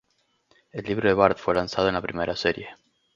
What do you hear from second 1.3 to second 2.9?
fue lanzado en la primera serie.